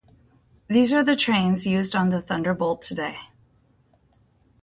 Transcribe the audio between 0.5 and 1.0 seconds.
These